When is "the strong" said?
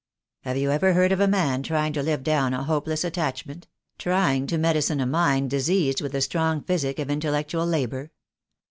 6.13-6.63